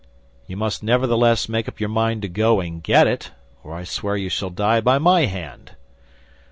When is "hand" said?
5.27-5.75